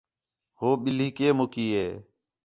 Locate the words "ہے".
1.75-1.87